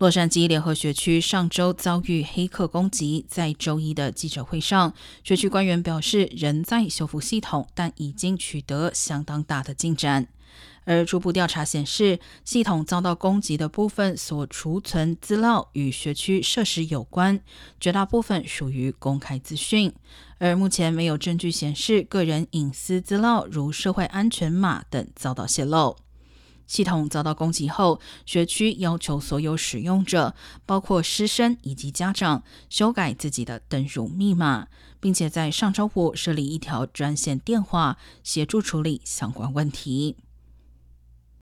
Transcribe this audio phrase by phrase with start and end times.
[0.00, 10.26] 洛杉矶联合学区上周遭遇黑客攻击，在周一的记者会上，学区官员表示仍在修复系统，但已经取得相当大的进展。
[10.84, 17.38] 而初步调查显示，系统遭到攻击的部分所储存资料与学区设施有关，
[17.78, 19.92] 绝大部分属于公开资讯。
[20.38, 25.94] 而目前没有证据显示个人隐私资料如社会安全码等遭到泄露。
[26.70, 34.68] 系统遭到攻击后，学区要求所有使用者，包括师生以及家长，修改自己的登入密码，
[35.00, 40.14] 并且在上周五设立一条专线电话，协助处理相关问题。